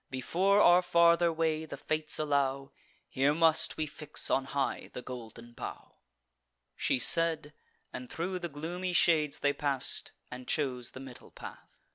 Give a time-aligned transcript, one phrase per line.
[0.09, 2.71] Before our farther way the Fates allow,
[3.07, 5.97] Here must we fix on high the golden bough."
[6.75, 7.53] She said,
[7.93, 11.83] and thro' the gloomy shades they pass'd, And chose the middle path.